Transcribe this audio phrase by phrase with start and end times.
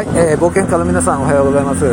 [0.00, 1.84] はい、えー、冒険家の皆さんおはようございます。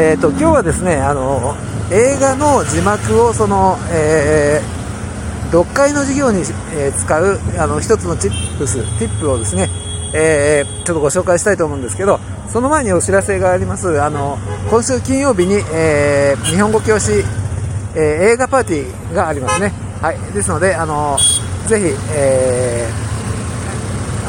[0.00, 1.56] えっ、ー、と今日はですね、あの
[1.90, 6.42] 映画の字幕をその、えー、読解の授業に、
[6.78, 9.68] えー、使うあの一つのチップス、ティップをですね、
[10.14, 14.00] えー、ちょっとご紹介したいと思うんですけど、その前にお知らせがあります。
[14.00, 14.38] あの
[14.70, 18.00] 今週金曜日に、えー、日本語教師、えー、
[18.34, 19.72] 映画パーティーがありますね。
[20.00, 21.18] はい、ですのであの
[21.66, 23.17] ぜひ、えー、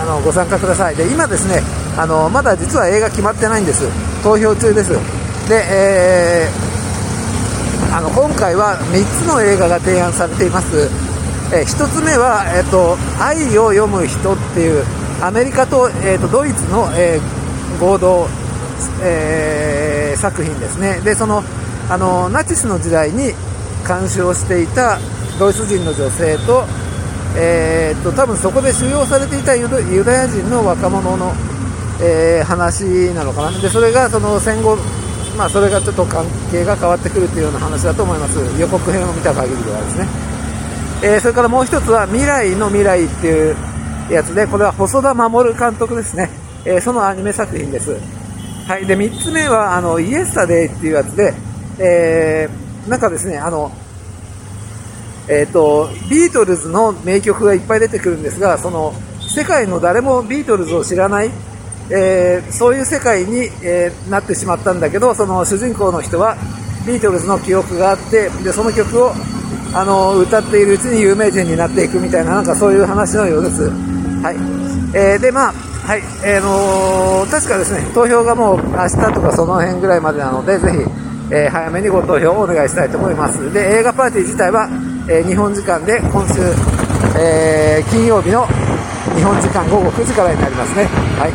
[0.02, 0.96] あのご参加ください。
[0.96, 1.62] で今ですね
[1.98, 3.84] あのまだ実は映画決まってないんです。
[4.24, 4.92] 投票中です。
[5.50, 10.90] で、えー、あの今回は3つの映画が提案されています、
[11.52, 14.86] えー、1つ目は、えーと「愛を読む人」っていう
[15.22, 18.28] アメリカと,、えーと、ドイツの、えー、合同、
[19.02, 21.02] えー、作品ですね。
[21.04, 21.44] でその
[21.90, 23.34] あのナチスの時代に
[23.88, 25.00] 監視をしていた
[25.40, 26.64] ドイツ人の女性と,、
[27.36, 29.68] えーと多分そこで収容されていたユ
[30.04, 31.34] ダヤ人の若者の
[32.02, 33.60] えー、話なのかな。
[33.60, 34.78] でそれがその戦後、
[35.38, 38.40] まあ、それがちょっと関係が変わってくるというような話だと思います。
[38.60, 40.08] 予告編を見た限りではですね、
[41.04, 43.56] えー、それからもう一つは未来の未来っていう
[44.10, 46.30] やつでこれは細田守監督ですね、
[46.66, 47.98] え、そのアニメ作品です。
[48.66, 48.86] はい。
[48.86, 51.34] で3つ目はあのイエスタデイっていうやつで、
[51.80, 53.72] えー、なんかですねあの
[55.30, 61.30] えーとビートルズの名曲がいっぱい出てくるんですがその世界の誰もビートルズを知らない
[61.92, 66.38] えー、そういう世界に、えー、なってしまったんだけどその主人公の人は
[66.86, 69.12] ビートルズの記憶があってでその曲を
[69.74, 73.70] あの歌っているうちに有名人になっていくみたいななんかそういう話のようです。
[73.70, 74.36] はい。
[74.98, 76.02] えー、でまあはい。
[76.24, 80.78] えーのー、確かですね投票がもう明日とかその辺ぐらいまでなのでぜひ、
[81.34, 83.52] えー、早めにご投票をお願いしたいと思います。
[83.54, 84.70] で映画パーティー自体は、
[85.12, 86.40] え日本時間で今週、
[87.18, 88.46] え金曜日の
[89.16, 90.86] 日本時間午後9時からになりますね。
[91.18, 91.32] はい。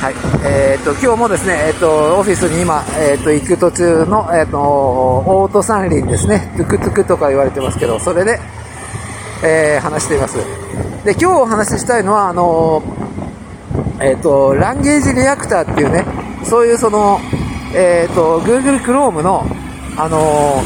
[0.00, 8.38] はい、えー、っと、今日もですね、えー、っと、オフィスに今、えー、っと、行く途中の、えっと、オート三輪ですね、トゥクトゥクとか言われてますけど、それで、
[9.42, 10.36] え話しています。
[11.04, 12.80] で、今日お話ししたいのは、あの
[14.00, 16.04] えっと、ランゲージリアクターっていうね、
[16.44, 17.18] そういうその、
[17.74, 19.44] えっと、Google Chrome の、
[19.96, 20.62] あの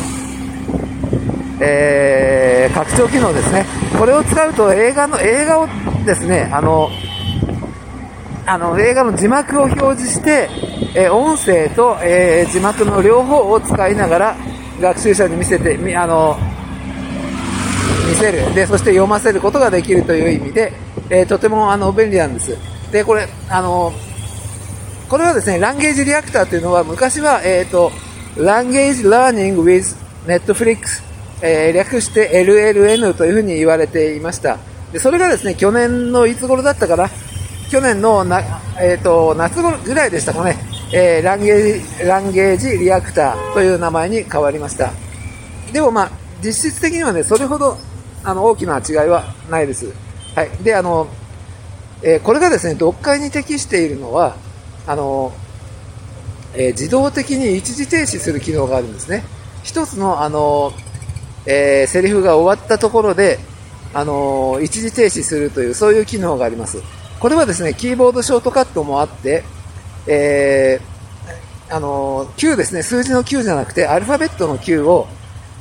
[1.64, 3.64] えー、拡張機能ですね。
[3.98, 5.68] これを使うと映画の、映画を
[6.04, 6.90] ですね、あの、
[8.44, 10.48] あの、映画の字幕を表示して、
[10.94, 14.36] え音声と、え字幕の両方を使いながら、
[14.80, 16.36] 学習者に見せて、みあの、
[18.08, 18.52] 見せる。
[18.54, 20.72] で、そして読ませることができるという意味で、
[21.08, 22.56] えとても、あの、便利なんです。
[22.90, 23.92] で、これ、あの、
[25.08, 27.92] これはですね、ランゲージリアクターというのは、昔は、えっ、ー、と、
[28.36, 29.96] ランゲージラーニング with
[30.26, 31.11] Netflix、
[31.42, 34.58] えー、略して LLN というふうに言われていました。
[34.92, 37.10] で、それがですね、去年のいつ頃だったかな、
[37.70, 38.40] 去年のな、
[38.80, 40.56] えーと、夏頃ぐらいでしたかね、
[40.92, 44.92] えー、ランゲージランゲージリアクターという名前に変わりました。
[45.72, 46.10] でもまあ
[46.44, 47.78] 実質的にはねそれほど
[48.22, 49.86] あの大きな違いはないです、
[50.34, 51.08] はい、であの、
[52.02, 54.36] えー、これがですね読解に適しているのは
[54.86, 55.32] あの、
[56.54, 59.24] えー、自動的に一時停止する機能があるんですね。
[59.62, 60.72] 一つのあの、
[61.46, 63.38] えー、セリフが終わったところで
[63.94, 66.82] あの一時停止するというそういう機能があります
[67.22, 69.44] これはですね、キーボードショートカットもあって、
[70.08, 75.06] えー、あの、9ですね、数字の9じゃなくて、アルファベットの9を、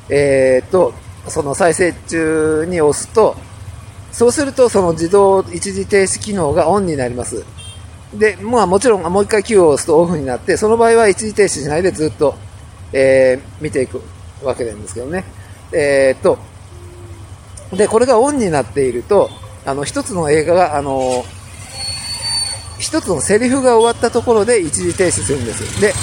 [0.10, 0.92] えー、と、
[1.28, 3.36] その再生中に押すと、
[4.12, 7.46] そうするとその自動一時停止機能がオンになります。
[8.16, 12.34] で、まあもちろんもう一回9を押すとオフになって、その場合は一時停止しないでずっと、
[12.92, 14.02] えー、見ていく
[14.44, 15.26] わけなんですけどね。
[15.74, 16.38] えー、っと、
[17.76, 19.30] で、これがオンになっていると、
[19.66, 21.24] あの、一つの映画が、あの
[22.80, 25.80] 一つのセリフが終わったところで一時停止するんです。
[25.80, 25.94] で、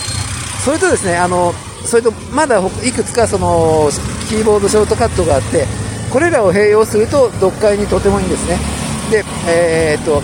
[0.65, 1.53] それとですね、あの、
[1.85, 3.91] それとまだいくつかその
[4.29, 5.67] キーボードショートカットがあって、
[6.13, 8.59] これらを併用すると読解にとてもいいんですね。
[9.11, 10.23] で、えー、っと、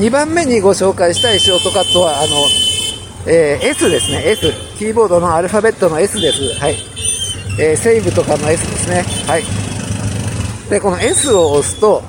[0.00, 2.26] 2番目にご紹介したいショートカットは、あの、
[3.26, 4.52] えー、S ですね、S。
[4.78, 6.42] キーボードのアルファベットの S です。
[6.60, 6.95] はい。
[7.58, 9.04] えー、セーブとかの S ですね。
[9.26, 9.42] はい。
[10.70, 12.02] で、この S を押すと、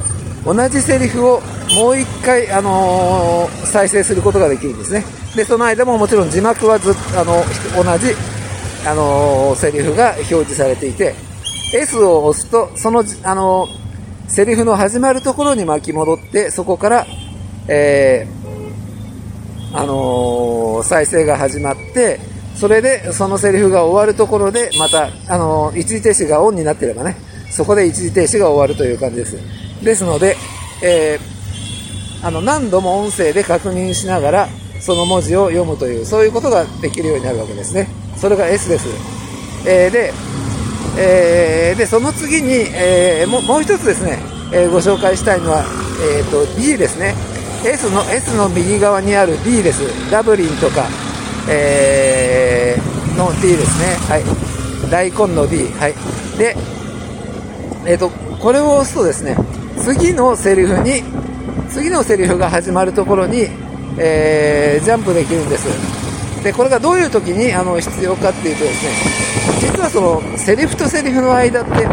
[0.45, 1.41] 同じセリフを
[1.75, 5.03] もう一回、あのー、再生することができるんですね。
[5.35, 7.43] で、その間ももちろん字幕はずあの、
[7.75, 8.13] 同じ、
[8.85, 11.15] あのー、セリフが表示されていて、
[11.73, 17.05] S を押すと、その、あのー、セリフの始まるところに巻き戻って、そこから、
[17.67, 22.19] えー、あの再生が始まって、
[22.59, 27.15] それで、そのセリフが終わるところで、また、あの一時停止がオンになってればね、
[27.51, 29.37] そこで一時停止が終わるという感じです。
[29.83, 30.35] ですので、
[30.83, 31.37] えー
[32.23, 34.49] あの、何度も音声で確認しながら、
[34.79, 37.87] その文字を読むという、そういうことができるようになるわけですね。
[38.15, 38.87] それが S です。
[39.65, 40.13] えー、で、
[40.97, 44.17] えー、で、その次に、えー、ももう一つですね、
[44.51, 45.63] え、ご紹介したいのは、
[46.17, 47.15] えーと、D ですね
[47.65, 50.87] S の S の右側にある D ですダブリンとか、
[51.49, 53.95] えー、の D ですね。
[54.09, 54.47] はい。
[54.89, 55.93] 大根の D はい。
[56.37, 56.55] で
[57.85, 59.35] えっ、ー、とこれを押すとですね
[59.77, 61.03] 次のセリフに
[61.69, 63.47] 次のセリフが始まるところに、
[63.97, 65.67] えー、ジャンプできるんです。
[66.43, 71.87] でこれがどういう時にあの必要かっていうとですね実はそのセリフとセリフの間って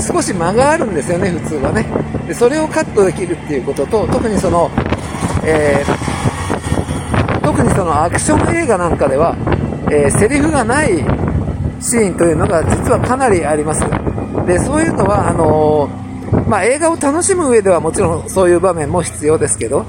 [0.00, 1.86] 少し間があるんですよね普通はね。
[2.26, 4.70] でそれをカットできるっていうことと特にその、
[5.44, 6.19] えー、
[7.50, 9.34] 特にそのアクション映画なんかでは、
[9.90, 10.98] えー、セリフがない
[11.80, 13.80] シーンというのが実はかなりあります。
[14.46, 19.84] でそういうのはあのー、まあ、映画を楽しむ上ではもちろんそういう場面も必要ですけど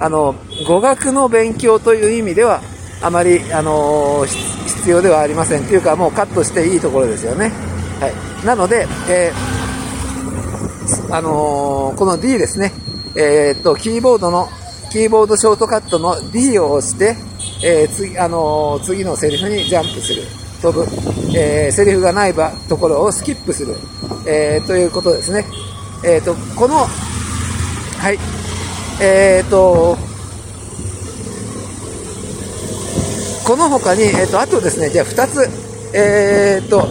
[0.00, 0.34] あの
[0.66, 2.60] 語学の勉強という意味では
[3.00, 7.52] あまり、あのー、必要ではありませんというかもうカットしていいところですよね。
[8.00, 12.72] はい、なので、えー、あのー、この D ですね、
[13.14, 14.48] え、っと、キーボードの、
[14.90, 17.16] キーボードショートカットの D を押して、
[17.62, 20.22] え次、あの次のセリフにジャンプする。
[20.62, 20.86] 飛ぶ。
[21.36, 23.74] えセリフがない場、ところをスキップする。
[24.26, 25.44] えということですね。
[26.04, 28.18] えっ、と、この、はい。
[29.00, 29.96] えっ、と、
[33.44, 35.48] この他に、えっ、と、あとですね、じゃあ2つ、
[35.92, 36.86] えっ、と、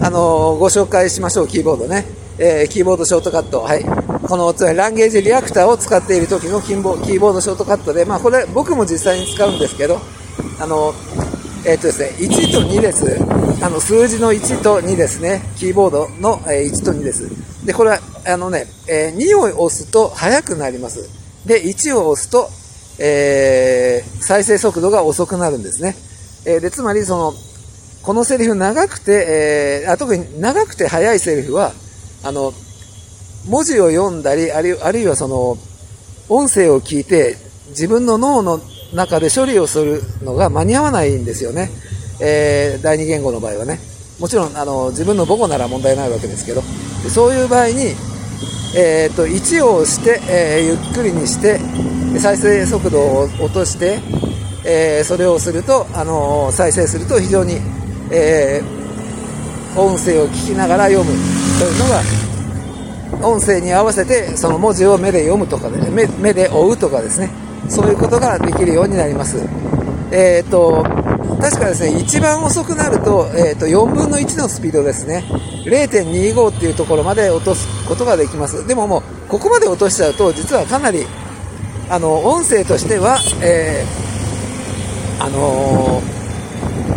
[0.00, 2.04] あのご紹介しましょう、キーボードね。
[2.38, 3.62] えー、キーボードショートカット。
[3.62, 4.03] はい。
[4.28, 10.00] この、つまりランゲージリアクターを使っている時のキーボキーボードショートカットで、まあこれ僕も実際に使うんですけど、
[10.60, 10.94] あの、
[11.66, 13.18] えっ、ー、とですね、1と2です。
[13.64, 15.42] あの、数字の1と2ですね。
[15.56, 17.30] キーボードの、えー、1と2です。
[17.66, 21.08] で、これは、あのね、えー、2を押すと速くなります。
[21.46, 22.48] で、1を押すと、
[22.98, 25.96] えー、再生速度が遅くなるんですね。
[26.46, 27.34] えー、で、つまりその、
[28.02, 31.72] このセリフ長くて、えー、あ特に長くて速いセリフは、
[32.22, 32.52] あの、
[33.48, 35.56] 文字を読んだり、あるいはその、
[36.28, 37.36] 音声を聞いて、
[37.70, 38.60] 自分の脳の
[38.94, 41.70] 中で処理をするのが間に合わないんですよね。
[42.20, 43.78] えー、第二言語の場合はね。
[44.18, 46.62] もちろん、あの、自分の母語なら問題ないわけですけど、
[47.08, 47.94] そういう場合に、
[48.76, 51.60] えっ、ー、と、1を押して、えー、ゆっくりにして、
[52.18, 54.00] 再生速度を落として、
[54.64, 57.60] えー、それをすると、あの再生すると非常に
[58.10, 58.62] え、
[59.76, 61.10] 音声を聞きながら読む
[61.58, 62.02] というのが、
[63.26, 67.30] 音声に合わせてその文字を目で読むとかで、目目で追うとかですね、
[67.68, 69.46] そういうことができるようになります。
[70.12, 70.84] えっ、と、
[71.40, 75.24] 確かですね、一番遅くなると、えっ、ー、と、4分の1のスピードですね。
[75.64, 78.66] 0.25っていうところまで落とすことができます。
[78.66, 81.04] でももう、ここまで落としちゃうと、実はかなり、
[81.88, 86.24] あの、音声としては、えー、あのー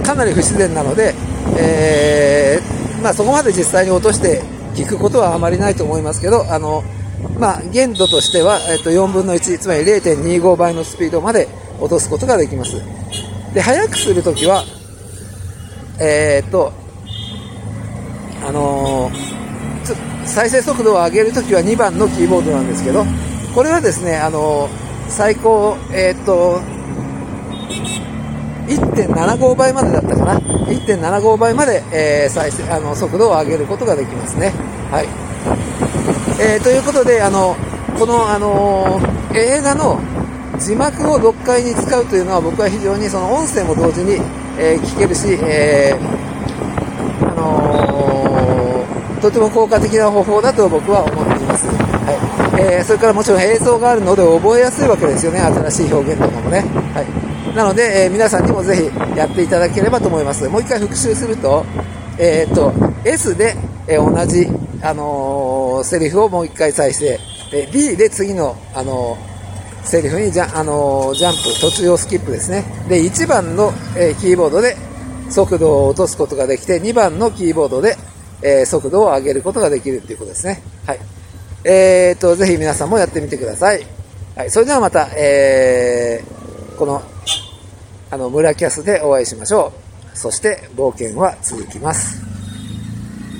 [0.07, 1.13] かなり不自然なので、
[1.57, 4.41] えー、まあ、そこまで実際に落として
[4.75, 6.83] 聞くことはあまりないと思いますけど、あの、
[7.39, 11.47] まあ、限度としては、えっと、4分の1、つまり0.25倍のスピードまで
[11.79, 12.81] 落とすことができます。
[13.53, 14.63] で、速くするときは、
[15.99, 16.71] えー、っと、
[18.47, 23.05] あのー、再生速度を上げるときは2番のキーボードなんですけど、
[23.55, 26.61] これはですね、あのー、最高、え、っと、
[28.67, 30.39] 1.75倍までだったかな。
[30.39, 34.53] 1.75倍まで、えー、再生、あの、速度を上げることができますね。
[34.91, 35.07] はい。
[36.39, 37.55] えー、ということで、あの、
[37.97, 39.99] この、あのー、映画の
[40.59, 44.21] 字幕を読解に使うというのは僕は非常にその音声も同時に、
[44.59, 45.95] えー、聞けるし、え、
[47.21, 48.85] あの、
[49.21, 51.67] とても効果的な方法だと僕は思っています。
[51.67, 52.61] はい。
[52.61, 55.39] えー、それからもちろん映像があるので覚えやすいわけですよね。
[55.39, 56.59] 新しい表現とかもね。
[56.93, 57.26] はい。
[57.55, 60.47] なので、えー、皆さんにもぜひやっていただければと思います。
[60.47, 61.65] もう一回復習すると、
[62.19, 62.73] えー、っと、
[63.03, 63.55] S で、
[63.87, 64.47] えー、同じ、
[64.81, 67.19] あのー、セリフをもう一回再生。
[67.51, 72.65] で、D で次の、あのー、セリフにジャ,、あの、ジャンプ、途中用スキップですね。
[72.89, 74.75] で、1番の、えー、キーボードで
[75.29, 77.95] 速度を落とすことができて、2番のキーボードで、
[78.41, 80.61] えー、速度を上げることができるということですね。
[80.85, 80.99] はい。
[81.63, 83.85] えー、っと、ぜひ皆さんもやってみてください。
[84.35, 84.51] はい。
[84.51, 87.01] それではまた、えー、この
[88.09, 89.73] あの、村キャスでお会いしましょ
[90.13, 90.17] う。
[90.17, 92.26] そして冒険は続きます。